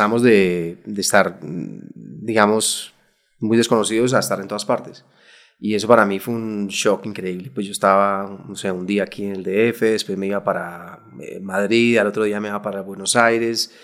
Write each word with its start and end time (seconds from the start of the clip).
pasamos 0.00 0.22
de, 0.22 0.78
estar, 0.96 1.38
digamos, 1.42 2.94
muy 3.38 3.58
desconocidos 3.58 4.14
a 4.14 4.20
estar 4.20 4.40
en 4.40 4.48
todas 4.48 4.64
partes. 4.64 5.04
Y 5.58 5.74
eso 5.74 5.86
para 5.86 6.06
mí 6.06 6.18
fue 6.18 6.32
un 6.32 6.68
shock 6.68 7.04
increíble. 7.04 7.50
Pues 7.54 7.66
yo 7.66 7.72
estaba, 7.72 8.42
no 8.48 8.56
sé, 8.56 8.72
un 8.72 8.86
día 8.86 9.02
aquí 9.02 9.24
en 9.24 9.32
el 9.36 9.42
DF, 9.42 9.82
después 9.82 10.16
me 10.16 10.28
iba 10.28 10.42
para 10.42 11.00
eh, 11.20 11.38
Madrid, 11.40 11.98
al 11.98 12.06
otro 12.06 12.24
día 12.24 12.40
me 12.40 12.48
iba 12.48 12.62
para 12.62 12.80
Buenos 12.80 13.14
Aires. 13.14 13.74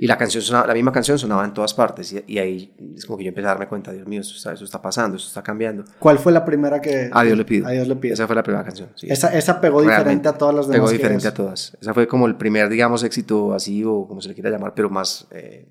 Y 0.00 0.06
la, 0.06 0.16
canción 0.16 0.44
sonaba, 0.44 0.68
la 0.68 0.74
misma 0.74 0.92
canción 0.92 1.18
sonaba 1.18 1.44
en 1.44 1.52
todas 1.52 1.74
partes. 1.74 2.14
Y, 2.24 2.38
ahí 2.38 2.72
es 2.94 3.04
como 3.04 3.18
que 3.18 3.24
yo 3.24 3.30
empecé 3.30 3.46
a 3.46 3.50
darme 3.50 3.66
cuenta, 3.66 3.90
Dios 3.90 4.06
mío, 4.06 4.20
eso 4.20 4.36
está, 4.36 4.52
eso 4.52 4.64
está 4.64 4.80
pasando, 4.80 5.16
eso 5.16 5.26
está 5.26 5.42
cambiando. 5.42 5.84
¿Cuál 5.98 6.20
fue 6.20 6.30
la 6.30 6.44
primera 6.44 6.80
que...? 6.80 7.10
A 7.12 7.24
Dios 7.24 7.36
le 7.36 7.44
pido. 7.44 7.66
A 7.66 7.72
Dios 7.72 7.88
le 7.88 7.96
pido. 7.96 8.14
Esa 8.14 8.28
fue 8.28 8.36
la 8.36 8.44
primera 8.44 8.64
canción. 8.64 8.90
Esa, 9.02 9.36
esa 9.36 9.60
pegó 9.60 9.82
diferente 9.82 10.28
a 10.28 10.38
todas 10.38 10.54
las 10.54 10.68
demás. 10.68 10.88
Pegó 10.88 10.90
diferente 10.92 11.26
a 11.26 11.34
todas. 11.34 11.76
Esa 11.80 11.92
fue 11.92 12.06
como 12.06 12.28
el 12.28 12.36
primer, 12.36 12.68
digamos, 12.68 13.02
éxito 13.02 13.52
así, 13.52 13.82
o 13.84 14.06
como 14.06 14.20
se 14.20 14.28
le 14.28 14.34
quiera 14.34 14.50
llamar, 14.50 14.72
pero 14.72 14.88
más 14.88 15.26
eh, 15.32 15.66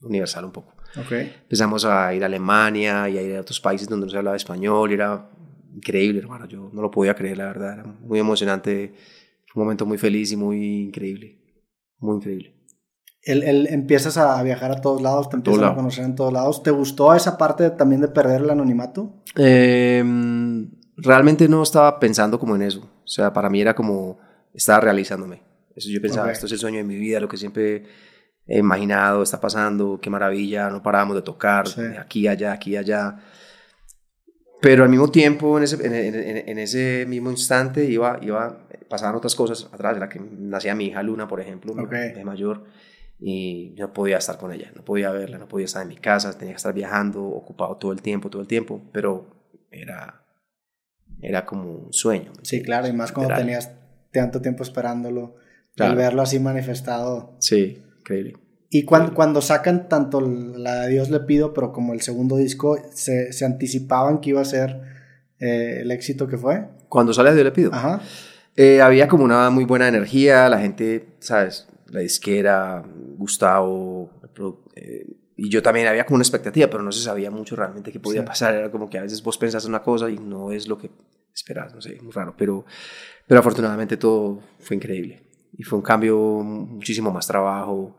universal 0.00 0.44
un 0.44 0.52
poco. 0.52 0.72
Okay. 1.04 1.34
Empezamos 1.42 1.84
a 1.84 2.14
ir 2.14 2.22
a 2.22 2.26
Alemania 2.26 3.08
y 3.08 3.18
a 3.18 3.22
ir 3.22 3.36
a 3.36 3.40
otros 3.40 3.60
países 3.60 3.88
donde 3.88 4.06
no 4.06 4.10
se 4.12 4.16
hablaba 4.16 4.36
español. 4.36 4.92
Y 4.92 4.94
era 4.94 5.28
increíble, 5.74 6.20
hermano. 6.20 6.46
Yo 6.46 6.70
no 6.72 6.82
lo 6.82 6.90
podía 6.92 7.14
creer, 7.14 7.38
la 7.38 7.46
verdad. 7.46 7.72
Era 7.72 7.82
muy 7.82 8.20
emocionante. 8.20 8.94
un 9.56 9.62
momento 9.64 9.84
muy 9.86 9.98
feliz 9.98 10.30
y 10.30 10.36
muy 10.36 10.84
increíble. 10.84 11.42
Muy 11.98 12.18
increíble. 12.18 12.55
El, 13.26 13.66
empiezas 13.66 14.16
a 14.18 14.40
viajar 14.44 14.70
a 14.70 14.80
todos 14.80 15.02
lados, 15.02 15.28
te 15.28 15.34
empiezas 15.34 15.64
a 15.64 15.74
conocer 15.74 16.04
en 16.04 16.14
todos 16.14 16.32
lados. 16.32 16.62
¿Te 16.62 16.70
gustó 16.70 17.12
esa 17.12 17.36
parte 17.36 17.70
también 17.70 18.00
de 18.00 18.06
perder 18.06 18.42
el 18.42 18.50
anonimato? 18.50 19.14
Em, 19.34 20.70
realmente 20.96 21.48
no 21.48 21.64
estaba 21.64 21.98
pensando 21.98 22.38
como 22.38 22.54
en 22.54 22.62
eso. 22.62 22.80
O 22.80 23.08
sea, 23.08 23.32
para 23.32 23.50
mí 23.50 23.60
era 23.60 23.74
como 23.74 24.18
estaba 24.54 24.78
realizándome. 24.78 25.42
Eso 25.74 25.90
yo 25.90 26.00
pensaba, 26.00 26.30
esto 26.30 26.46
es 26.46 26.52
el 26.52 26.58
sueño 26.58 26.78
de 26.78 26.84
mi 26.84 26.94
vida, 26.94 27.18
lo 27.18 27.28
que 27.28 27.36
siempre 27.36 27.84
he 28.46 28.58
imaginado, 28.58 29.24
está 29.24 29.40
pasando, 29.40 29.98
qué 30.00 30.08
maravilla, 30.08 30.70
no 30.70 30.80
parábamos 30.80 31.16
de 31.16 31.22
tocar, 31.22 31.66
aquí, 31.98 32.28
allá, 32.28 32.52
aquí, 32.52 32.76
allá. 32.76 33.18
Pero 34.60 34.84
al 34.84 34.88
mismo 34.88 35.10
tiempo, 35.10 35.58
en 35.58 35.64
ese, 35.64 35.84
en, 36.48 36.58
ese 36.58 37.06
mismo 37.06 37.30
instante, 37.30 37.84
iba, 37.84 38.18
iba, 38.22 38.66
pasaban 38.88 39.16
otras 39.16 39.34
cosas 39.34 39.68
atrás, 39.72 39.94
de 39.94 40.00
la 40.00 40.08
que 40.08 40.20
nacía 40.20 40.74
mi 40.74 40.86
hija 40.86 41.02
Luna, 41.02 41.28
por 41.28 41.40
ejemplo, 41.40 41.74
de 41.74 42.24
mayor, 42.24 42.64
y 43.18 43.74
no 43.78 43.92
podía 43.92 44.18
estar 44.18 44.36
con 44.38 44.52
ella, 44.52 44.70
no 44.74 44.84
podía 44.84 45.10
verla, 45.10 45.38
no 45.38 45.48
podía 45.48 45.66
estar 45.66 45.82
en 45.82 45.88
mi 45.88 45.96
casa, 45.96 46.36
tenía 46.36 46.54
que 46.54 46.58
estar 46.58 46.74
viajando, 46.74 47.24
ocupado 47.24 47.76
todo 47.76 47.92
el 47.92 48.02
tiempo, 48.02 48.28
todo 48.28 48.42
el 48.42 48.48
tiempo, 48.48 48.82
pero 48.92 49.26
era, 49.70 50.22
era 51.20 51.46
como 51.46 51.70
un 51.70 51.92
sueño. 51.92 52.32
Sí, 52.42 52.62
claro, 52.62 52.88
y 52.88 52.92
más 52.92 53.12
cuando 53.12 53.34
tenías 53.34 53.72
tanto 54.12 54.40
tiempo 54.40 54.62
esperándolo, 54.62 55.36
al 55.78 55.96
verlo 55.96 56.22
así 56.22 56.38
manifestado. 56.38 57.36
Sí, 57.40 57.82
increíble. 58.00 58.34
Y 58.68 58.84
cuando, 58.84 59.14
cuando 59.14 59.40
sacan 59.40 59.88
tanto 59.88 60.20
la 60.20 60.82
de 60.82 60.90
Dios 60.90 61.10
le 61.10 61.20
pido, 61.20 61.54
pero 61.54 61.72
como 61.72 61.92
el 61.92 62.00
segundo 62.00 62.36
disco, 62.36 62.78
¿se, 62.92 63.32
se 63.32 63.44
anticipaban 63.44 64.20
que 64.20 64.30
iba 64.30 64.40
a 64.40 64.44
ser 64.44 64.80
eh, 65.38 65.78
el 65.82 65.90
éxito 65.90 66.26
que 66.26 66.36
fue? 66.36 66.66
Cuando 66.88 67.12
sale 67.12 67.32
Dios 67.32 67.44
le 67.44 67.52
pido. 67.52 67.72
Ajá. 67.72 68.00
Eh, 68.56 68.80
había 68.80 69.06
como 69.06 69.24
una 69.24 69.50
muy 69.50 69.64
buena 69.64 69.86
energía, 69.86 70.48
la 70.48 70.58
gente, 70.58 71.06
¿sabes? 71.20 71.68
La 71.88 72.00
disquera, 72.00 72.84
Gustavo, 73.16 74.10
eh, 74.74 75.06
y 75.36 75.50
yo 75.50 75.62
también 75.62 75.86
había 75.86 76.04
como 76.04 76.16
una 76.16 76.22
expectativa, 76.22 76.68
pero 76.68 76.82
no 76.82 76.90
se 76.90 77.02
sabía 77.02 77.30
mucho 77.30 77.56
realmente 77.56 77.92
qué 77.92 78.00
podía 78.00 78.24
pasar. 78.24 78.54
Era 78.54 78.70
como 78.70 78.88
que 78.88 78.98
a 78.98 79.02
veces 79.02 79.22
vos 79.22 79.36
pensás 79.36 79.64
una 79.66 79.82
cosa 79.82 80.08
y 80.10 80.18
no 80.18 80.50
es 80.50 80.66
lo 80.66 80.78
que 80.78 80.90
esperas, 81.34 81.74
no 81.74 81.80
sé, 81.80 82.00
muy 82.00 82.12
raro. 82.12 82.34
Pero, 82.36 82.64
pero 83.26 83.40
afortunadamente 83.40 83.96
todo 83.98 84.40
fue 84.58 84.76
increíble. 84.76 85.22
Y 85.52 85.62
fue 85.62 85.78
un 85.78 85.84
cambio, 85.84 86.16
muchísimo 86.18 87.10
más 87.10 87.26
trabajo, 87.26 87.96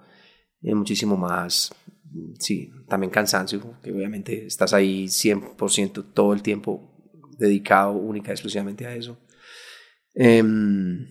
eh, 0.61 0.73
muchísimo 0.73 1.15
más, 1.15 1.73
sí, 2.39 2.71
también 2.87 3.11
cansancio, 3.11 3.79
que 3.81 3.91
obviamente 3.91 4.47
estás 4.47 4.73
ahí 4.73 5.05
100% 5.05 6.13
todo 6.13 6.33
el 6.33 6.41
tiempo 6.41 6.97
dedicado 7.37 7.91
única 7.91 8.31
y 8.31 8.33
exclusivamente 8.33 8.85
a 8.85 8.95
eso. 8.95 9.17
Em, 10.13 11.07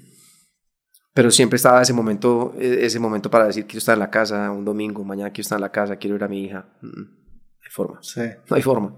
pero 1.17 1.31
siempre 1.31 1.57
estaba 1.57 1.81
ese 1.81 1.95
momento, 1.95 2.55
e, 2.59 2.85
ese 2.85 2.99
momento 2.99 3.31
para 3.31 3.47
decir 3.47 3.65
quiero 3.65 3.79
estar 3.79 3.95
en 3.95 4.01
la 4.01 4.11
casa 4.11 4.51
un 4.51 4.67
domingo, 4.67 5.03
mañana 5.03 5.31
quiero 5.31 5.47
estar 5.47 5.57
en 5.57 5.63
la 5.63 5.73
casa, 5.73 5.97
quiero 5.97 6.15
ir 6.15 6.23
a 6.23 6.29
mi 6.29 6.45
hija. 6.45 6.67
Mm, 6.83 7.01
no 7.01 7.63
hay 7.65 7.71
forma. 7.71 7.99
Sí. 8.03 8.21
No 8.51 8.57
hay 8.57 8.61
forma. 8.61 8.95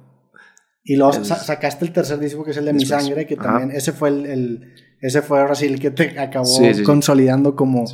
Y 0.83 0.97
luego 0.97 1.13
sacaste 1.23 1.85
el 1.85 1.93
tercer 1.93 2.19
disco 2.19 2.43
que 2.43 2.51
es 2.51 2.57
el 2.57 2.65
de 2.65 2.73
Mi 2.73 2.85
Sangre, 2.85 3.25
que 3.25 3.37
también 3.37 3.71
ese 3.71 3.93
fue 3.93 4.09
el, 4.09 4.75
ese 5.01 5.23
fue 5.23 5.39
ahora 5.39 5.55
sí 5.55 5.67
el 5.67 5.79
que 5.79 5.93
te 5.93 6.19
acabó 6.19 6.49
consolidando 6.85 7.55
como, 7.55 7.85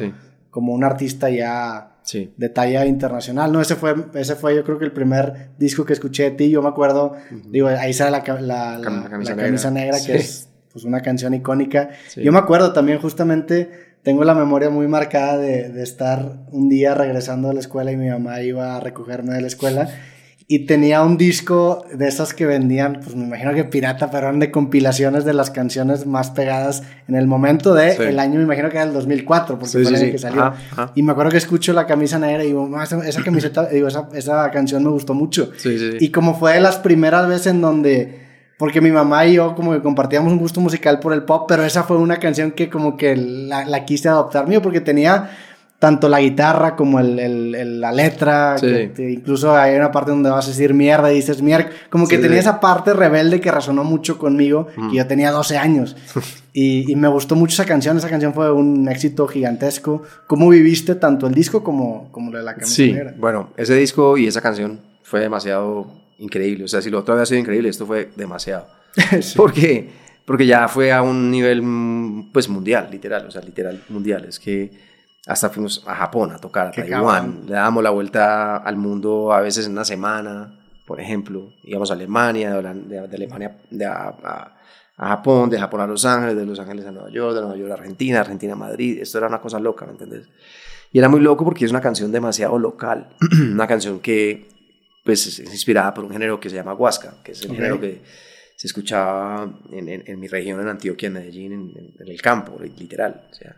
como 0.49 0.73
un 0.73 0.85
artista 0.85 1.29
ya 1.29 1.99
de 2.13 2.49
talla 2.49 2.87
internacional. 2.87 3.53
No, 3.53 3.61
ese 3.61 3.77
fue, 3.77 3.95
ese 4.15 4.37
fue 4.37 4.57
yo 4.57 4.65
creo 4.65 4.79
que 4.79 4.87
el 4.87 4.93
primer 4.93 5.51
disco 5.59 5.85
que 5.85 5.93
escuché 5.93 6.23
de 6.23 6.31
ti. 6.31 6.51
Yo 6.51 6.63
me 6.63 6.71
acuerdo, 6.71 7.15
digo, 7.51 7.69
ahí 7.69 7.93
sale 7.93 8.11
la, 8.11 8.23
la, 8.41 8.79
la, 8.79 9.09
camisa, 9.37 9.71
negra, 9.71 9.99
que 10.01 10.17
es 10.17 10.49
pues, 10.73 10.85
una 10.87 11.03
canción 11.03 11.35
icónica. 11.35 11.91
Yo 12.17 12.33
me 12.33 12.39
acuerdo 12.39 12.73
también 12.73 13.01
justamente, 13.01 13.94
tengo 14.05 14.23
la 14.23 14.35
memoria 14.35 14.71
muy 14.71 14.87
marcada 14.87 15.39
de, 15.39 15.71
de 15.71 15.83
estar 15.83 16.37
un 16.53 16.69
día 16.69 16.95
regresando 16.95 17.49
de 17.49 17.55
la 17.55 17.61
escuela 17.61 17.91
y 17.91 17.97
mi 17.97 18.09
mamá 18.09 18.41
iba 18.43 18.77
a 18.77 18.81
recogerme 18.81 19.35
de 19.35 19.41
la 19.41 19.47
escuela. 19.49 19.89
Y 20.47 20.67
tenía 20.67 21.03
un 21.03 21.17
disco 21.17 21.87
de 21.95 22.07
esas 22.07 22.35
que 22.35 22.45
vendían, 22.45 23.01
pues 23.03 23.17
me 23.17 23.25
imagino 23.25 23.55
que 23.55 23.65
pirata, 23.65 24.11
pero 24.11 24.27
eran 24.27 24.41
de 24.41 24.51
compilaciones 24.51 25.25
de 25.25 25.33
las 25.33 25.51
canciones 25.51 26.05
más 26.05 26.33
pegadas 26.33 26.83
en 27.09 27.15
el 27.15 27.27
momento 27.27 27.73
de 27.73 27.95
el 27.95 28.19
año, 28.19 28.37
me 28.37 28.45
imagino 28.45 28.69
que 28.69 28.77
era 28.77 28.85
el 28.85 28.93
2004, 28.93 29.59
porque 29.59 29.73
fue 29.73 29.81
el 29.81 29.95
año 29.95 30.13
que 30.13 30.19
salió. 30.19 30.53
Y 30.95 31.03
me 31.03 31.13
acuerdo 31.13 31.31
que 31.31 31.39
escucho 31.39 31.73
la 31.73 31.87
camisa 31.87 32.19
negra 32.19 32.45
y 32.45 32.49
digo, 32.49 32.69
esa, 32.83 33.23
camiseta, 33.23 33.67
digo, 33.69 33.89
esa, 33.89 34.11
esa, 34.13 34.51
canción 34.51 34.85
me 34.85 34.91
gustó 34.91 35.15
mucho. 35.15 35.51
Y 35.99 36.11
como 36.11 36.39
fue 36.39 36.53
de 36.53 36.61
las 36.61 36.77
primeras 36.77 37.27
veces 37.27 37.47
en 37.47 37.63
donde, 37.63 38.24
porque 38.59 38.81
mi 38.81 38.91
mamá 38.91 39.27
y 39.27 39.35
yo 39.35 39.55
como 39.55 39.73
que 39.73 39.81
compartíamos 39.81 40.33
un 40.33 40.39
gusto 40.39 40.61
musical 40.61 41.01
por 41.01 41.13
el 41.13 41.25
pop, 41.25 41.47
pero 41.49 41.65
esa 41.65 41.83
fue 41.83 41.97
una 41.97 42.19
canción 42.19 42.53
que 42.53 42.71
como 42.71 42.97
que 42.97 43.17
la, 43.17 43.65
la 43.65 43.85
quise 43.85 44.09
adoptar 44.09 44.47
mío, 44.47 44.63
porque 44.63 44.81
tenía 44.81 45.31
tanto 45.85 46.09
la 46.09 46.19
guitarra 46.19 46.77
como 46.77 46.99
el, 46.99 47.79
la 47.79 47.93
letra, 47.93 48.57
incluso 48.97 49.55
hay 49.55 49.77
una 49.77 49.93
parte 49.93 50.13
donde 50.13 50.31
vas 50.31 50.47
a 50.47 50.49
decir 50.49 50.73
mierda 50.73 51.13
y 51.13 51.17
dices 51.17 51.43
mierda, 51.43 51.69
como 51.91 52.09
que 52.09 52.17
tenía 52.17 52.39
esa 52.39 52.59
parte 52.59 52.95
rebelde 52.95 53.39
que 53.39 53.51
resonó 53.51 53.85
mucho 53.85 54.17
conmigo, 54.17 54.69
y 54.91 54.97
yo 54.97 55.07
tenía 55.07 55.31
12 55.31 55.59
años, 55.59 55.95
y, 56.55 56.97
me 56.97 57.09
gustó 57.09 57.37
mucho 57.37 57.53
esa 57.53 57.67
canción, 57.67 57.99
esa 57.99 58.09
canción 58.09 58.33
fue 58.33 58.51
un 58.51 58.89
éxito 58.89 59.29
gigantesco. 59.29 60.03
¿Cómo 60.27 60.49
viviste 60.49 60.95
tanto 60.95 61.27
el 61.27 61.35
disco 61.35 61.63
como, 61.63 62.11
como 62.13 62.31
lo 62.31 62.39
de 62.39 62.45
la 62.45 62.55
canción? 62.55 62.89
Sí, 62.89 63.15
bueno, 63.19 63.51
ese 63.59 63.75
disco 63.75 64.17
y 64.17 64.27
esa 64.27 64.41
canción 64.41 64.81
fue 65.03 65.21
demasiado 65.21 66.04
increíble, 66.19 66.65
o 66.65 66.69
sea, 66.69 66.83
si 66.83 66.91
lo 66.91 67.01
otro 67.01 67.15
había 67.15 67.27
sido 67.27 67.41
increíble, 67.41 67.69
esto 67.69 67.87
fue 67.87 68.11
demasiado. 68.17 68.67
Porque, 69.37 69.91
porque 70.25 70.47
ya 70.47 70.69
fue 70.69 70.93
a 70.93 71.03
un 71.03 71.31
nivel, 71.31 71.61
pues, 72.33 72.49
mundial, 72.49 72.89
literal, 72.93 73.27
o 73.27 73.31
sea, 73.31 73.43
literal, 73.43 73.83
mundial, 73.89 74.25
es 74.25 74.39
que 74.39 74.71
hasta 75.27 75.49
fuimos 75.49 75.83
a 75.87 75.95
Japón 75.95 76.33
a 76.33 76.39
tocar, 76.39 76.69
a 76.69 76.71
Taiwán. 76.71 77.45
Le 77.47 77.55
damos 77.55 77.83
la 77.83 77.91
vuelta 77.91 78.59
al 78.59 78.77
mundo 78.77 79.33
a 79.33 79.41
veces 79.41 79.67
en 79.67 79.73
una 79.73 79.85
semana, 79.85 80.61
por 80.87 81.01
ejemplo. 81.01 81.53
Íbamos 81.63 81.91
a 81.91 81.95
Alemania, 81.95 82.61
de, 82.61 82.99
Alemania 82.99 83.57
a, 83.89 84.55
Japón, 84.97 85.51
de 85.51 85.59
Japón 85.59 85.81
a 85.81 85.87
Los 85.87 86.05
Ángeles, 86.05 86.37
de 86.37 86.45
Los 86.45 86.59
Ángeles 86.59 86.87
a 86.87 86.93
Nueva 86.93 87.11
York, 87.11 87.35
de 87.35 87.41
Nueva 87.41 87.57
York 87.57 87.71
a 87.71 87.75
Argentina, 87.75 88.21
Argentina 88.21 88.53
a 88.53 88.57
Madrid. 88.57 88.99
Esto 89.01 89.19
era 89.19 89.29
una 89.29 89.41
cosa 89.41 89.59
loca, 89.59 89.87
¿me 89.87 89.93
entiendes? 89.93 90.29
Y 90.93 90.99
era 90.99 91.09
muy 91.09 91.21
loco 91.21 91.45
porque 91.45 91.65
es 91.65 91.71
una 91.71 91.81
canción 91.81 92.13
demasiado 92.13 92.59
local. 92.59 93.09
una 93.53 93.67
canción 93.67 94.01
que 94.01 94.49
pues, 95.05 95.27
es 95.27 95.39
inspirada 95.41 95.93
por 95.93 96.05
un 96.05 96.11
género 96.11 96.41
que 96.41 96.51
se 96.51 96.57
llama 96.57 96.75
Huasca, 96.75 97.23
que 97.23 97.33
es 97.33 97.43
el 97.43 97.55
género 97.55 97.81
que 97.81 98.01
se 98.57 98.67
escuchaba 98.67 99.61
en, 99.71 99.89
en, 99.89 100.21
mi 100.21 100.27
región, 100.27 100.61
en 100.61 100.69
Antioquia, 100.69 101.09
en 101.09 101.13
Medellín, 101.13 101.53
en, 101.53 101.95
en 101.99 102.09
el 102.09 102.23
campo, 102.23 102.59
literal. 102.61 103.29
O 103.31 103.35
sea, 103.35 103.57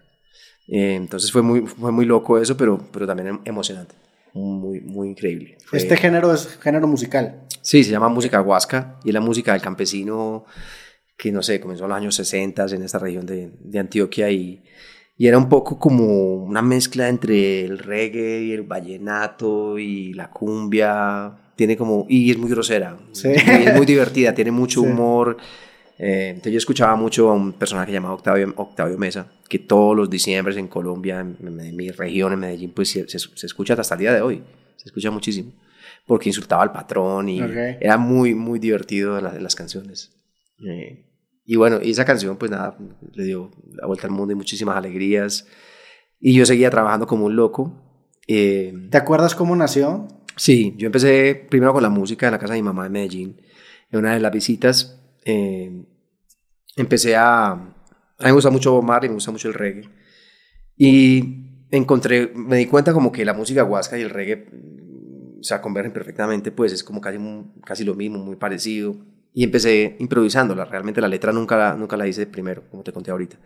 eh, 0.69 0.95
entonces 0.95 1.31
fue 1.31 1.43
muy, 1.43 1.67
fue 1.67 1.93
muy 1.93 2.05
loco 2.05 2.39
eso, 2.39 2.57
pero, 2.57 2.89
pero 2.93 3.07
también 3.07 3.29
em, 3.29 3.41
emocionante. 3.45 3.95
Muy, 4.33 4.81
muy 4.81 5.09
increíble. 5.09 5.57
¿Este 5.73 5.97
género 5.97 6.35
es 6.35 6.59
género 6.59 6.87
musical? 6.87 7.47
Sí, 7.63 7.85
se 7.85 7.91
llama 7.91 8.09
música 8.09 8.43
huasca 8.43 8.99
y 9.03 9.09
es 9.09 9.15
la 9.15 9.21
música 9.21 9.53
del 9.53 9.63
campesino 9.63 10.45
que, 11.17 11.33
no 11.33 11.43
sé, 11.43 11.59
comenzó 11.61 11.85
en 11.85 11.91
los 11.91 11.97
años 11.97 12.15
60 12.17 12.67
en 12.67 12.83
esta 12.83 12.99
región 12.99 13.25
de, 13.25 13.51
de 13.59 13.79
Antioquia 13.79 14.31
y, 14.31 14.63
y 15.19 15.27
era 15.27 15.39
un 15.39 15.49
poco 15.49 15.79
como 15.79 16.45
una 16.45 16.63
mezcla 16.63 17.09
entre 17.09 17.65
el 17.65 17.79
reggae 17.79 18.43
y 18.43 18.53
el 18.53 18.63
vallenato 18.63 19.79
y 19.79 20.13
la 20.13 20.31
cumbia. 20.31 21.33
Tiene 21.57 21.77
como, 21.77 22.05
y 22.09 22.31
es 22.31 22.37
muy 22.37 22.51
grosera, 22.51 22.99
sí. 23.13 23.31
es 23.31 23.75
muy 23.75 23.87
divertida, 23.87 24.35
tiene 24.35 24.51
mucho 24.51 24.83
humor. 24.83 25.39
Eh, 25.99 26.29
entonces 26.29 26.53
yo 26.53 26.59
escuchaba 26.59 26.95
mucho 26.97 27.31
a 27.31 27.33
un 27.33 27.55
personaje 27.55 27.91
llamado 27.91 28.15
Octavio, 28.15 28.53
Octavio 28.57 28.99
Mesa, 28.99 29.33
que 29.49 29.59
todos 29.59 29.97
los 29.97 30.11
diciembres 30.11 30.59
en 30.59 30.69
Colombia, 30.69 31.21
en, 31.21 31.77
mi 31.77 31.91
región, 31.91 32.35
en 32.35 32.41
Medellín, 32.41 32.73
pues 32.73 32.91
se, 32.91 33.09
se, 33.09 33.47
escucha 33.47 33.73
hasta 33.73 33.95
el 33.95 34.01
día 34.01 34.13
de 34.13 34.21
hoy, 34.21 34.43
se 34.77 34.91
escucha 34.91 35.11
muchísimo, 35.11 35.53
porque 36.07 36.29
insultaba 36.29 36.63
al 36.63 36.73
patrón 36.73 37.31
y 37.31 37.41
era 37.41 37.97
muy, 37.97 38.35
muy 38.35 38.59
divertido 38.59 39.19
las, 39.23 39.41
las 39.41 39.55
canciones. 39.55 40.13
Eh, 40.63 41.07
y 41.47 41.57
bueno, 41.57 41.79
y 41.83 41.91
esa 41.93 42.05
canción 42.05 42.37
pues 42.37 42.51
nada, 42.51 42.77
le 43.13 43.25
dio 43.25 43.51
la 43.73 43.87
vuelta 43.87 44.07
al 44.07 44.13
mundo 44.13 44.33
y 44.33 44.37
muchísimas 44.37 44.77
alegrías. 44.77 45.47
Y 46.21 46.35
yo 46.35 46.47
seguía 46.47 46.71
trabajando 46.71 47.07
como 47.07 47.27
un 47.27 47.37
loco 47.37 47.83
Eh, 48.29 48.75
¿Te 48.91 48.99
acuerdas 48.99 49.35
cómo 49.37 49.55
nació? 49.55 50.09
Sí, 50.37 50.75
yo 50.79 50.87
empecé 50.87 51.47
primero 51.49 51.73
con 51.73 51.83
la 51.83 51.91
música 51.91 52.27
en 52.27 52.33
la 52.33 52.39
casa 52.39 52.55
de 52.55 52.61
mi 52.61 52.67
mamá 52.67 52.87
en 52.87 52.93
Medellín. 52.93 53.41
En 53.91 54.01
una 54.01 54.15
de 54.15 54.21
las 54.21 54.33
visitas 54.33 55.01
eh, 55.25 55.85
empecé 56.77 57.15
a... 57.17 57.53
A 57.53 58.23
mí 58.25 58.27
me 58.27 58.33
gusta 58.33 58.51
mucho 58.51 58.75
Omar 58.75 59.05
y 59.05 59.09
me 59.09 59.15
gusta 59.15 59.31
mucho 59.31 59.49
el 59.49 59.55
reggae. 59.55 59.89
Y 60.77 61.67
encontré, 61.71 62.33
me 62.35 62.57
di 62.57 62.67
cuenta 62.67 62.93
como 62.93 63.13
que 63.13 63.25
la 63.25 63.35
música 63.35 63.65
huasca 63.65 63.99
y 63.99 64.03
el 64.03 64.11
reggae 64.11 64.49
o 65.41 65.43
sea, 65.43 65.61
convergen 65.61 65.93
perfectamente, 65.93 66.51
pues 66.51 66.73
es 66.73 66.83
como 66.83 67.01
casi, 67.01 67.19
casi 67.65 67.85
lo 67.85 67.95
mismo, 67.95 68.19
muy 68.19 68.37
parecido. 68.37 68.97
Y 69.33 69.45
empecé 69.45 69.97
improvisándola, 69.99 70.65
realmente 70.65 71.01
la 71.01 71.09
letra 71.09 71.33
nunca 71.33 71.75
nunca 71.75 71.97
la 71.97 72.07
hice 72.07 72.27
primero, 72.27 72.63
como 72.71 72.83
te 72.83 72.93
conté 72.93 73.11
ahorita. 73.11 73.37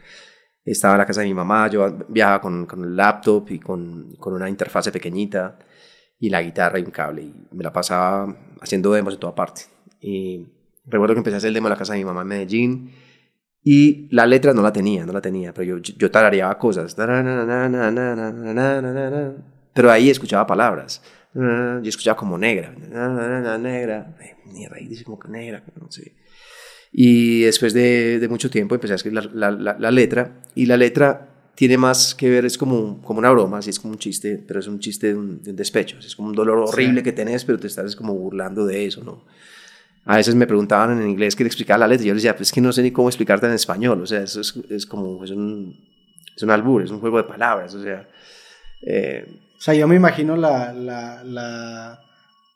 Estaba 0.64 0.94
en 0.94 0.98
la 0.98 1.06
casa 1.06 1.22
de 1.22 1.26
mi 1.26 1.34
mamá, 1.34 1.68
yo 1.68 2.06
viajaba 2.08 2.40
con, 2.40 2.66
con 2.66 2.84
el 2.84 2.94
laptop 2.96 3.50
y 3.50 3.58
con, 3.58 4.14
con 4.16 4.34
una 4.34 4.48
interfase 4.48 4.92
pequeñita 4.92 5.58
y 6.18 6.28
la 6.28 6.42
guitarra 6.42 6.78
y 6.78 6.82
un 6.82 6.90
cable 6.90 7.22
y 7.22 7.34
me 7.52 7.64
la 7.64 7.72
pasaba 7.72 8.36
haciendo 8.60 8.92
demos 8.92 9.14
en 9.14 9.20
toda 9.20 9.34
parte. 9.34 9.62
Y 10.00 10.46
recuerdo 10.84 11.14
que 11.14 11.18
empecé 11.18 11.36
a 11.36 11.38
hacer 11.38 11.48
el 11.48 11.54
demo 11.54 11.68
en 11.68 11.72
la 11.72 11.78
casa 11.78 11.94
de 11.94 12.00
mi 12.00 12.04
mamá 12.04 12.22
en 12.22 12.28
Medellín 12.28 12.92
y 13.62 14.08
la 14.14 14.26
letra 14.26 14.54
no 14.54 14.62
la 14.62 14.72
tenía, 14.72 15.04
no 15.04 15.12
la 15.12 15.20
tenía, 15.20 15.52
pero 15.52 15.76
yo, 15.76 15.94
yo 15.96 16.10
tarareaba 16.10 16.56
cosas. 16.58 16.94
Pero 19.74 19.90
ahí 19.90 20.10
escuchaba 20.10 20.46
palabras. 20.46 21.02
Yo 21.34 21.80
escuchaba 21.84 22.16
como 22.16 22.36
negra. 22.36 22.72
Negra. 22.72 24.16
Mierda, 24.46 24.76
ahí 24.76 24.86
dice 24.86 25.04
como 25.04 25.18
que 25.18 25.28
negra, 25.28 25.62
no 25.80 25.90
sé. 25.90 26.14
Y 26.92 27.42
después 27.42 27.72
de, 27.72 28.18
de, 28.18 28.28
mucho 28.28 28.50
tiempo 28.50 28.74
empecé 28.74 28.94
a 28.94 28.96
escribir 28.96 29.24
la, 29.32 29.50
la, 29.50 29.76
la, 29.78 29.90
letra. 29.90 30.42
Y 30.56 30.66
la 30.66 30.76
letra 30.76 31.52
tiene 31.54 31.78
más 31.78 32.16
que 32.16 32.28
ver, 32.28 32.44
es 32.44 32.58
como, 32.58 33.00
como 33.02 33.20
una 33.20 33.30
broma, 33.30 33.58
así 33.58 33.70
es 33.70 33.78
como 33.78 33.92
un 33.92 33.98
chiste, 33.98 34.42
pero 34.46 34.58
es 34.58 34.66
un 34.66 34.80
chiste 34.80 35.08
de 35.08 35.14
un, 35.14 35.40
despecho. 35.42 35.98
Es 35.98 36.16
como 36.16 36.28
un 36.28 36.34
dolor 36.34 36.58
horrible 36.58 37.02
que 37.02 37.12
tenés, 37.12 37.44
pero 37.44 37.58
te 37.58 37.68
estás 37.68 37.94
como 37.94 38.14
burlando 38.14 38.66
de 38.66 38.86
eso, 38.86 39.04
¿no? 39.04 39.24
A 40.04 40.16
veces 40.16 40.34
me 40.34 40.46
preguntaban 40.46 41.00
en 41.00 41.08
inglés 41.08 41.36
qué 41.36 41.44
explicar 41.44 41.78
la 41.78 41.86
letra. 41.86 42.06
Yo 42.06 42.14
les 42.14 42.22
decía, 42.22 42.34
pues 42.34 42.48
es 42.48 42.52
que 42.52 42.60
no 42.60 42.72
sé 42.72 42.82
ni 42.82 42.90
cómo 42.90 43.08
explicarte 43.08 43.46
en 43.46 43.52
español. 43.52 44.00
O 44.02 44.06
sea, 44.06 44.22
eso 44.22 44.40
es, 44.40 44.58
es 44.70 44.86
como, 44.86 45.22
es 45.22 45.30
un, 45.30 45.78
es 46.34 46.42
un 46.42 46.50
albur, 46.50 46.82
es 46.82 46.90
un 46.90 46.98
juego 46.98 47.18
de 47.18 47.24
palabras. 47.24 47.74
O 47.74 47.82
sea, 47.82 48.08
eh, 48.82 49.26
o 49.60 49.62
sea, 49.62 49.74
yo 49.74 49.86
me 49.86 49.96
imagino 49.96 50.36
la, 50.36 50.72
la, 50.72 51.22
la 51.22 52.00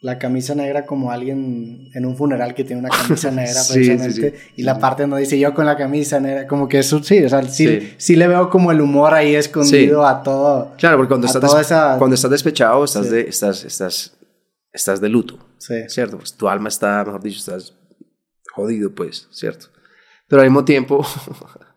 la 0.04 0.18
camisa 0.18 0.54
negra 0.54 0.84
como 0.84 1.10
alguien 1.10 1.90
en 1.94 2.04
un 2.04 2.14
funeral 2.14 2.52
que 2.52 2.62
tiene 2.62 2.80
una 2.80 2.90
camisa 2.90 3.30
negra 3.30 3.62
precisamente 3.66 4.34
y 4.54 4.62
la 4.62 4.78
parte 4.78 5.06
no 5.06 5.16
dice 5.16 5.38
yo 5.38 5.54
con 5.54 5.64
la 5.64 5.78
camisa 5.78 6.20
negra 6.20 6.46
como 6.46 6.68
que 6.68 6.80
eso 6.80 7.02
sí 7.02 7.24
o 7.24 7.28
sea 7.30 7.42
sí, 7.44 7.94
sí. 7.96 8.14
le 8.14 8.28
veo 8.28 8.50
como 8.50 8.70
el 8.70 8.82
humor 8.82 9.14
ahí 9.14 9.34
escondido 9.34 10.06
a 10.06 10.22
todo 10.22 10.74
claro 10.76 10.98
porque 10.98 11.08
cuando 11.08 11.26
estás 11.26 11.96
cuando 11.96 12.16
estás 12.16 12.30
despechado 12.30 12.84
estás 12.84 13.10
de 13.10 13.22
estás 13.22 13.64
estás 13.64 14.14
estás 14.70 15.00
de 15.00 15.08
luto 15.08 15.38
cierto 15.56 16.18
pues 16.18 16.34
tu 16.34 16.50
alma 16.50 16.68
está 16.68 17.02
mejor 17.02 17.22
dicho 17.22 17.38
estás 17.38 17.72
jodido 18.52 18.94
pues 18.94 19.26
cierto 19.30 19.68
pero 20.28 20.42
al 20.42 20.48
mismo 20.48 20.66
tiempo 20.66 21.02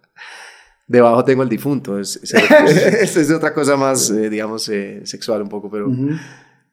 debajo 0.88 1.24
tengo 1.24 1.44
el 1.44 1.50
difunto 1.50 2.00
es, 2.00 2.16
es, 2.24 3.18
es 3.18 3.32
otra 3.32 3.54
cosa 3.54 3.76
más 3.76 4.10
eh, 4.10 4.30
digamos 4.30 4.68
eh, 4.70 5.02
sexual 5.04 5.42
un 5.42 5.50
poco 5.50 5.70
pero 5.70 5.88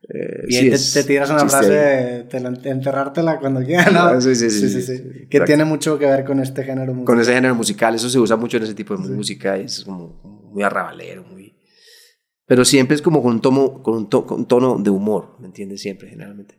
eh, 0.09 0.45
y 0.49 0.71
te, 0.71 1.05
tiras 1.05 1.31
una 1.31 1.49
frase 1.49 1.73
de 1.73 2.71
enterrártela 2.71 3.39
cuando 3.39 3.65
quieras, 3.65 3.93
¿no? 3.93 4.01
Ah, 4.01 4.21
sí, 4.21 4.35
sí, 4.35 4.51
sí. 4.51 4.83
sí, 4.83 5.27
que 5.31 5.41
tiene 5.41 5.65
mucho 5.65 5.99
que 5.99 6.05
ver 6.05 6.25
con 6.25 6.41
este 6.41 6.63
género 6.63 6.93
musical. 6.93 7.07
Con 7.07 7.21
ese 7.21 7.33
género 7.33 7.55
musical, 7.55 7.95
eso 7.95 8.11
se 8.11 8.19
usa 8.19 8.37
mucho 8.37 8.59
en 8.59 8.65
ese 8.65 8.75
tipo 8.75 8.97
de 8.97 9.09
música, 9.09 9.57
es 9.57 9.85
como 9.85 10.21
muy 10.53 10.63
arrabalero, 10.63 11.25
muy... 11.25 11.55
Pero 12.47 12.67
siempre 12.67 12.95
es 12.97 13.01
como 13.01 13.23
con 13.23 13.33
un, 13.33 13.41
tono, 13.41 13.83
con 13.83 13.95
un, 13.95 14.47
tono 14.47 14.79
de 14.79 14.91
humor, 14.91 15.37
¿me 15.41 15.47
entiendes? 15.47 15.81
Siempre, 15.81 16.11
generalmente. 16.11 16.59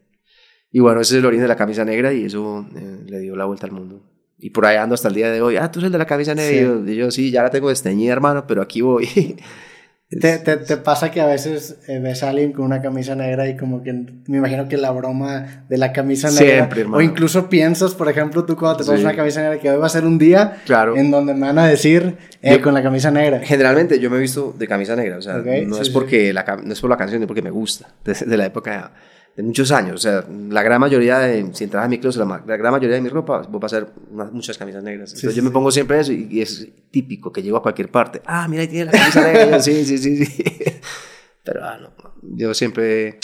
Y 0.72 0.80
bueno, 0.80 1.02
ese 1.02 1.16
es 1.16 1.20
el 1.20 1.26
origen 1.28 1.44
de 1.44 1.48
la 1.48 1.56
camisa 1.56 1.86
negra 1.86 2.12
y 2.12 2.26
eso 2.26 2.68
eh, 2.76 3.04
le 3.06 3.20
dio 3.20 3.36
la 3.36 3.46
vuelta 3.46 3.68
al 3.68 3.74
mundo. 3.74 4.12
Y 4.38 4.50
por 4.50 4.66
ahí 4.66 4.78
ando 4.78 4.96
hasta 4.96 5.08
el 5.08 5.16
día 5.16 5.32
de 5.32 5.42
hoy, 5.42 5.58
ah, 5.58 5.72
tú 5.72 5.80
eres 5.80 5.88
el 5.88 5.92
de 5.94 5.98
la 5.98 6.06
camisa 6.06 6.36
negra. 6.36 6.82
Y 6.86 6.96
yo, 6.96 7.10
sí, 7.12 7.32
ya 7.32 7.44
la 7.44 7.50
tengo 7.50 7.70
desteñida, 7.70 8.14
hermano, 8.14 8.46
pero 8.48 8.62
aquí 8.62 8.82
voy. 8.82 9.38
¿Te, 10.08 10.38
te, 10.38 10.58
te 10.58 10.78
pasa 10.78 11.10
que 11.10 11.20
a 11.20 11.26
veces 11.26 11.80
eh, 11.88 12.00
ves 12.00 12.22
a 12.22 12.30
alguien 12.30 12.52
con 12.54 12.64
una 12.64 12.80
camisa 12.80 13.16
negra 13.16 13.50
y 13.50 13.58
como 13.58 13.82
que 13.82 13.92
me 14.28 14.38
imagino 14.38 14.68
que 14.68 14.78
la 14.78 14.92
broma 14.92 15.66
de 15.68 15.78
la 15.80 15.92
camisa 15.92 16.30
negra 16.30 16.46
Siempre, 16.46 16.86
o 16.86 17.02
incluso 17.02 17.50
piensas, 17.50 17.96
por 17.96 18.08
ejemplo, 18.08 18.46
tú 18.46 18.56
cuando 18.56 18.78
te 18.78 18.86
pones 18.86 19.02
una 19.02 19.16
camisa 19.16 19.42
negra 19.42 19.60
que 19.60 19.72
hoy 19.72 19.78
va 19.78 19.88
a 19.88 19.90
ser 19.90 20.06
un 20.06 20.20
día 20.20 20.62
claro. 20.66 20.96
en 20.96 21.10
donde 21.10 21.34
me 21.34 21.48
van 21.48 21.58
a 21.58 21.68
decir 21.68 22.18
eh, 22.44 22.62
con 22.62 22.76
la 22.76 22.84
camisa 22.84 23.10
negra. 23.10 23.40
Generalmente 23.40 24.00
yo 24.00 24.12
me 24.12 24.18
he 24.18 24.20
visto 24.20 24.54
de 24.56 24.68
camisa 24.68 24.96
negra, 24.96 25.18
o 25.18 25.22
sea, 25.24 25.38
no, 25.38 25.82
es 25.82 25.90
porque 25.90 26.32
La, 26.32 26.46
no 26.64 26.72
es 26.72 26.80
por 26.80 26.92
la 26.92 26.98
canción, 26.98 27.20
ni 27.20 27.26
porque 27.26 27.42
me 27.42 27.52
gusta, 27.52 27.88
desde 28.06 28.28
de 28.28 28.38
la 28.38 28.46
época 28.46 28.92
de 29.36 29.44
muchos 29.44 29.72
años. 29.72 29.96
O 29.96 29.98
sea, 29.98 30.26
la 30.50 30.64
gran 30.64 30.80
mayoría 30.80 31.20
de, 31.20 31.54
si 31.54 31.66
entras 31.66 31.86
a 31.86 31.88
mi 31.88 32.00
closet, 32.00 32.26
la, 32.26 32.44
la, 32.46 32.58
gran 32.58 32.72
mayoría 32.72 32.96
de 32.96 33.02
mi 33.02 33.10
ropa, 33.10 33.42
voy 33.50 33.58
a 33.58 33.60
pasar 33.60 33.88
muchas 34.32 34.58
camisas 34.58 34.84
negras. 34.84 35.14
Entonces 35.14 35.36
yo 35.36 35.44
me 35.44 35.52
pongo 35.52 35.72
siempre 35.72 36.00
eso 36.00 36.14
y, 36.14 36.42
es 36.42 36.68
típico 36.92 37.32
que 37.32 37.44
llego 37.44 37.58
a 37.58 37.62
cualquier 37.62 37.90
parte. 37.90 38.22
Ah, 38.26 38.48
mira, 38.48 38.62
ahí 38.62 38.68
tiene 38.68 38.86
la 38.86 38.92
camisa 38.92 39.32
negra. 39.32 39.60
sí, 39.62 39.86
sí, 39.86 39.98
sí, 39.98 40.26
sí. 40.26 40.44
Pero 41.44 41.64
ah, 41.64 41.78
no, 41.80 41.92
yo 42.24 42.54
siempre 42.54 43.20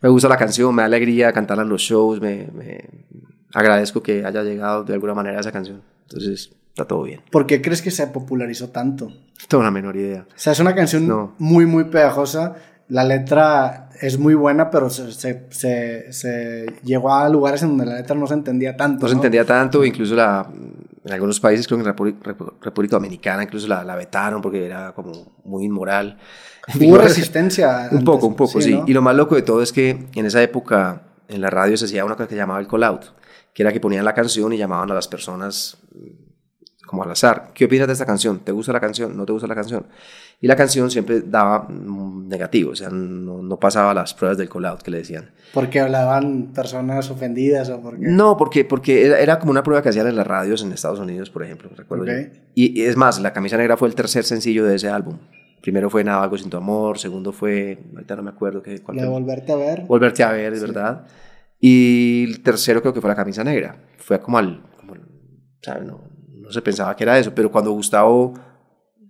me 0.00 0.08
gusta 0.08 0.28
la 0.28 0.36
canción, 0.36 0.74
me 0.74 0.82
da 0.82 0.86
alegría 0.86 1.32
cantarla 1.32 1.64
en 1.64 1.68
los 1.68 1.82
shows, 1.82 2.20
me, 2.20 2.48
me 2.54 3.06
agradezco 3.52 4.02
que 4.02 4.24
haya 4.24 4.42
llegado 4.42 4.84
de 4.84 4.94
alguna 4.94 5.14
manera 5.14 5.40
esa 5.40 5.52
canción. 5.52 5.82
Entonces, 6.02 6.50
está 6.68 6.86
todo 6.86 7.02
bien. 7.02 7.20
¿Por 7.30 7.46
qué 7.46 7.60
crees 7.60 7.82
que 7.82 7.90
se 7.90 8.06
popularizó 8.06 8.70
tanto? 8.70 9.12
Tengo 9.48 9.60
una 9.60 9.70
menor 9.70 9.96
idea. 9.96 10.26
O 10.28 10.38
sea, 10.38 10.52
es 10.52 10.60
una 10.60 10.74
canción 10.74 11.34
muy, 11.38 11.66
muy 11.66 11.84
pegajosa 11.84 12.56
la 12.88 13.04
letra 13.04 13.90
es 14.00 14.18
muy 14.18 14.34
buena, 14.34 14.70
pero 14.70 14.88
se, 14.90 15.12
se, 15.12 16.12
se, 16.12 16.66
llegó 16.84 17.12
a 17.12 17.28
lugares 17.28 17.62
en 17.62 17.70
donde 17.70 17.86
la 17.86 17.96
letra 17.96 18.16
no 18.16 18.26
se 18.26 18.34
entendía 18.34 18.76
tanto. 18.76 19.02
No, 19.02 19.08
se 19.08 19.14
entendía 19.14 19.44
tanto, 19.44 19.84
incluso 19.84 20.14
la, 20.14 20.46
en 21.04 21.12
algunos 21.12 21.40
países, 21.40 21.66
creo 21.66 21.82
que 21.82 21.88
en 21.88 22.22
República, 22.60 22.96
Dominicana, 22.96 23.42
incluso 23.42 23.66
la, 23.68 23.84
la, 23.84 23.96
vetaron 23.96 24.40
porque 24.40 24.66
era 24.66 24.92
como 24.92 25.36
muy 25.44 25.64
inmoral. 25.64 26.18
Hubo 26.80 26.98
resistencia. 26.98 27.88
un 27.92 28.04
poco, 28.04 28.26
un 28.26 28.36
poco, 28.36 28.60
sí. 28.60 28.80
Y 28.86 28.92
lo 28.92 29.02
más 29.02 29.14
loco 29.14 29.34
de 29.34 29.42
todo 29.42 29.62
es 29.62 29.72
que 29.72 30.06
en 30.14 30.26
esa 30.26 30.42
época 30.42 31.02
en 31.28 31.40
la 31.40 31.50
radio 31.50 31.76
se 31.76 31.84
hacía 31.84 32.04
una 32.04 32.14
cosa 32.14 32.28
que 32.28 32.34
se 32.34 32.38
llamaba 32.38 32.60
el 32.60 32.68
call 32.68 32.84
out, 32.84 33.04
que 33.52 33.62
era 33.62 33.72
que 33.72 33.80
ponían 33.80 34.04
la 34.04 34.14
canción 34.14 34.52
y 34.52 34.58
llamaban 34.58 34.90
a 34.90 34.94
las 34.94 35.08
personas 35.08 35.78
como 36.88 37.04
al 37.04 37.10
azar. 37.10 37.50
¿Qué 37.54 37.66
opinas 37.66 37.86
de 37.86 37.92
esta 37.92 38.06
canción? 38.06 38.40
¿Te 38.40 38.50
gusta 38.50 38.72
la 38.72 38.80
canción? 38.80 39.14
¿No 39.16 39.26
te 39.26 39.32
gusta 39.32 39.46
la 39.46 39.54
canción? 39.54 39.86
Y 40.40 40.46
la 40.46 40.56
canción 40.56 40.90
siempre 40.90 41.20
daba 41.20 41.68
negativo, 41.68 42.70
o 42.70 42.74
sea, 42.74 42.88
no, 42.88 43.42
no 43.42 43.58
pasaba 43.58 43.92
las 43.92 44.14
pruebas 44.14 44.38
del 44.38 44.48
call-out 44.48 44.80
que 44.80 44.90
le 44.90 44.98
decían. 44.98 45.30
¿Porque 45.52 45.80
hablaban 45.80 46.52
personas 46.54 47.10
ofendidas 47.10 47.68
o 47.68 47.80
por 47.80 47.98
qué? 47.98 48.06
No, 48.06 48.36
porque, 48.36 48.64
porque 48.64 49.06
era, 49.06 49.20
era, 49.20 49.38
como 49.38 49.50
una 49.50 49.62
prueba 49.62 49.82
que 49.82 49.90
hacían 49.90 50.06
en 50.06 50.16
las 50.16 50.26
radios 50.26 50.62
en 50.62 50.72
Estados 50.72 50.98
Unidos, 50.98 51.28
por 51.28 51.44
ejemplo, 51.44 51.68
recuerdo 51.76 52.06
Y, 52.54 52.82
es 52.82 52.96
más, 52.96 53.20
La 53.20 53.32
Camisa 53.32 53.58
Negra 53.58 53.76
fue 53.76 53.88
el 53.88 53.94
tercer 53.94 54.24
sencillo 54.24 54.64
de 54.64 54.76
ese 54.76 54.88
álbum. 54.88 55.18
Primero 55.60 55.90
fue 55.90 56.04
Nada, 56.04 56.22
algo 56.22 56.38
sin 56.38 56.48
tu 56.48 56.56
amor, 56.56 56.98
segundo 56.98 57.32
fue, 57.32 57.78
ahorita 57.92 58.16
no 58.16 58.22
me 58.22 58.30
acuerdo 58.30 58.62
qué. 58.62 58.80
¿La 58.94 59.02
de 59.02 59.08
Volverte 59.08 59.52
a 59.52 59.56
ver? 59.56 59.82
Volverte 59.82 60.22
a 60.22 60.32
ver, 60.32 60.54
es 60.54 60.62
verdad. 60.62 61.04
Y 61.60 62.24
el 62.28 62.42
tercero 62.42 62.80
creo 62.80 62.94
que 62.94 63.00
fue 63.02 63.10
La 63.10 63.16
Camisa 63.16 63.44
Negra. 63.44 63.76
Fue 63.98 64.20
como 64.20 64.38
al... 64.38 64.62
Como, 64.78 64.94
¿sabes? 65.60 65.84
No, 65.84 66.17
no 66.48 66.52
se 66.52 66.62
pensaba 66.62 66.96
que 66.96 67.04
era 67.04 67.18
eso, 67.18 67.34
pero 67.34 67.52
cuando 67.52 67.70
Gustavo 67.72 68.32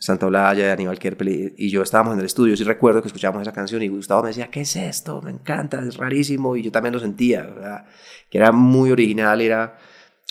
Santa 0.01 0.27
Olaya, 0.27 0.73
Aníbal 0.73 0.99
Kerpel 0.99 1.55
y 1.57 1.71
yo 1.71 1.83
estábamos 1.83 2.15
en 2.15 2.21
el 2.21 2.27
estudio, 2.27 2.57
sí 2.57 2.65
recuerdo 2.65 3.01
que 3.01 3.09
escuchábamos 3.09 3.43
esa 3.43 3.53
canción 3.53 3.81
y 3.83 3.89
Gustavo 3.89 4.23
me 4.23 4.29
decía, 4.29 4.49
¿qué 4.49 4.63
es 4.63 4.75
esto? 4.75 5.23
Me 5.23 5.31
encanta, 5.31 5.81
es 5.87 5.97
rarísimo 5.97 6.57
y 6.57 6.63
yo 6.63 6.73
también 6.73 6.95
lo 6.95 7.01
sentía, 7.01 7.85
que 8.29 8.39
era 8.39 8.51
muy 8.53 8.91
original, 8.91 9.41
era 9.41 9.79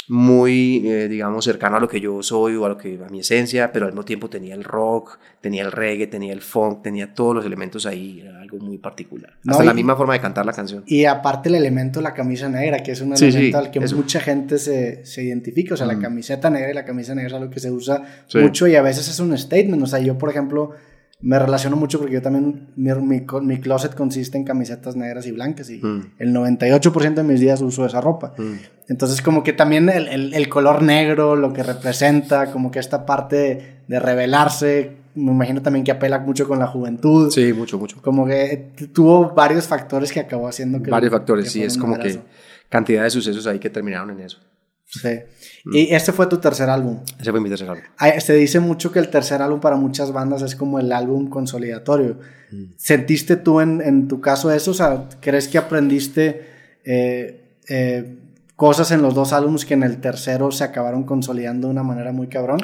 muy, 0.10 0.88
eh, 0.88 1.08
digamos, 1.10 1.44
cercano 1.44 1.78
a 1.78 1.80
lo 1.80 1.90
que 1.90 2.00
yo 2.00 2.24
soy 2.24 2.56
o 2.56 2.66
a, 2.66 2.70
lo 2.70 2.78
que, 2.78 3.00
a 3.06 3.10
mi 3.10 3.20
esencia, 3.20 3.72
pero 3.74 3.86
al 3.86 3.92
mismo 3.92 4.06
tiempo 4.06 4.30
tenía 4.30 4.56
el 4.56 4.64
rock, 4.64 5.20
tenía 5.42 5.64
el 5.64 5.72
reggae, 5.72 6.08
tenía 6.08 6.32
el 6.32 6.42
funk, 6.42 6.82
tenía 6.82 7.14
todos 7.14 7.36
los 7.36 7.46
elementos 7.46 7.86
ahí, 7.86 8.22
era 8.22 8.40
algo 8.40 8.58
muy 8.60 8.78
particular. 8.78 9.34
Hasta 9.46 9.64
la 9.64 9.74
misma 9.74 9.96
forma 9.96 10.14
de 10.14 10.22
cantar 10.22 10.46
la 10.46 10.54
canción. 10.54 10.84
Y 10.86 11.06
aparte 11.06 11.50
el 11.50 11.56
elemento 11.56 12.00
de 12.00 12.04
la 12.04 12.14
camisa 12.14 12.48
negra, 12.48 12.82
que 12.84 12.92
es 12.92 13.02
un 13.02 13.14
elemento 13.14 13.58
al 13.58 13.70
que 13.70 13.82
mucha 13.82 14.22
gente 14.22 14.58
se, 14.60 15.06
se, 15.06 15.24
identifica, 15.24 15.74
o 15.74 15.78
sea, 15.78 15.86
la 15.86 15.96
mm. 15.96 16.02
camiseta 16.02 16.50
negra 16.50 16.72
y 16.72 16.74
la 16.74 16.86
camisa 16.86 17.14
negra 17.14 17.28
es 17.28 17.34
algo 17.34 17.50
que 17.50 17.60
se 17.60 17.72
usa 17.72 18.02
mucho 18.36 18.68
y 18.68 18.76
a 18.76 18.82
veces 18.82 19.10
es 19.10 19.20
un 19.20 19.38
statement, 19.38 19.84
o 19.84 19.88
sea, 19.88 20.00
yo 20.00 20.18
por 20.18 20.30
ejemplo 20.30 20.72
me 21.20 21.40
relaciono 21.40 21.76
mucho 21.76 21.98
porque 21.98 22.14
yo 22.14 22.22
también, 22.22 22.70
mi, 22.76 22.94
mi, 22.94 23.26
mi, 23.42 23.60
closet 23.60 23.96
consiste 23.96 24.38
en 24.38 24.44
camisetas 24.44 24.96
negras 24.96 25.26
y 25.26 25.32
blancas 25.32 25.70
y 25.70 25.78
mm. 25.78 26.14
el 26.20 26.34
98% 26.34 27.16
de 27.16 27.24
mis 27.24 27.40
días 27.40 27.62
uso 27.62 27.86
esa 27.86 28.02
ropa. 28.02 28.34
Mm. 28.38 28.54
Entonces 28.88 29.22
como 29.22 29.44
que 29.44 29.54
también 29.54 29.90
el, 29.90 30.08
el, 30.08 30.34
el, 30.34 30.50
color 30.50 30.84
negro, 30.84 31.36
lo 31.36 31.54
que 31.54 31.64
representa, 31.64 32.52
como 32.52 32.70
que 32.70 32.80
esta 32.80 33.06
parte 33.06 33.82
de 33.88 34.00
revelarse, 34.00 34.98
me 35.16 35.32
imagino 35.32 35.62
también 35.64 35.84
que 35.84 35.92
apela 35.92 36.20
mucho 36.20 36.48
con 36.48 36.60
la 36.60 36.68
juventud. 36.68 37.32
Sí, 37.32 37.52
mucho, 37.52 37.80
mucho. 37.80 38.00
Como 38.02 38.28
que 38.28 38.72
tuvo 38.94 39.34
varios 39.34 39.68
factores 39.68 40.12
que 40.12 40.20
acabó 40.20 40.48
haciendo 40.48 40.82
que... 40.84 40.92
Varios 40.92 41.12
factores, 41.12 41.52
sí, 41.52 41.64
es 41.64 41.78
como 41.78 41.98
que 41.98 42.20
cantidad 42.70 43.04
de 43.04 43.10
sucesos 43.10 43.48
ahí 43.48 43.60
que 43.60 43.70
terminaron 43.70 44.12
en 44.12 44.20
eso. 44.20 44.40
Sí. 44.88 45.20
Mm. 45.66 45.76
Y 45.76 45.94
este 45.94 46.14
fue 46.14 46.28
tu 46.28 46.38
tercer 46.38 46.70
álbum. 46.70 47.00
Ese 47.20 47.32
fue 47.32 47.42
mi 47.42 47.50
tercer 47.50 47.70
álbum. 47.70 47.84
Se 48.20 48.34
dice 48.34 48.60
mucho 48.60 48.92
que 48.92 49.00
el 49.00 49.10
tercer 49.10 49.42
álbum 49.42 49.60
para 49.60 49.76
muchas 49.76 50.12
bandas 50.12 50.42
es 50.42 50.56
como 50.56 50.80
el 50.80 50.92
álbum 50.92 51.30
consolidatorio. 51.30 52.18
Mm. 52.52 52.64
¿Sentiste 52.78 53.36
tú 53.36 53.60
en, 53.60 53.82
en, 53.82 54.08
tu 54.08 54.22
caso 54.22 54.52
eso? 54.52 54.72
O 54.72 54.74
sea, 54.74 55.10
¿crees 55.20 55.48
que 55.50 55.58
aprendiste 55.58 56.46
eh, 56.86 57.42
eh, 57.68 58.18
cosas 58.56 58.92
en 58.92 59.02
los 59.02 59.14
dos 59.14 59.34
álbumes 59.34 59.66
que 59.66 59.74
en 59.74 59.84
el 59.84 60.00
tercero 60.00 60.52
se 60.52 60.64
acabaron 60.64 61.04
consolidando 61.04 61.68
de 61.68 61.74
una 61.74 61.84
manera 61.84 62.14
muy 62.14 62.28
cabrón? 62.28 62.60